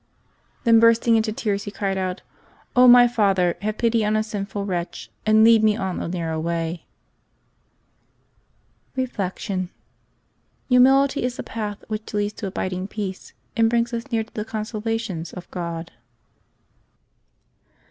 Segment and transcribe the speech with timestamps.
[0.63, 2.23] Then bursting into tears, he cried out,"
[2.75, 6.85] my father, have pity on a sinful wretch, and lead me on the narrow way/'
[8.95, 9.69] Reflection.—
[10.69, 14.33] Humility is the path which leads to abid ing peace and brings us near to
[14.33, 15.89] the consolations of GK)d.